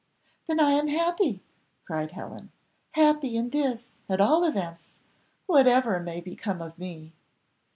"Then 0.47 0.59
I 0.59 0.71
am 0.71 0.87
happy," 0.87 1.43
cried 1.85 2.13
Helen, 2.13 2.49
"happy 2.93 3.37
in 3.37 3.51
this, 3.51 3.91
at 4.09 4.19
all 4.19 4.43
events, 4.45 4.95
whatever 5.45 5.99
may 5.99 6.19
become 6.21 6.59
of 6.59 6.75
me." 6.79 7.13